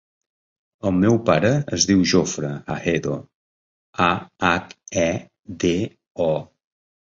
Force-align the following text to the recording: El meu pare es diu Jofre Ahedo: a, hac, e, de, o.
El 0.89 0.95
meu 1.01 1.19
pare 1.27 1.51
es 1.77 1.85
diu 1.89 2.01
Jofre 2.13 2.49
Ahedo: 2.77 3.19
a, 4.09 4.09
hac, 4.51 4.75
e, 5.05 5.07
de, 5.67 5.77
o. 6.31 6.35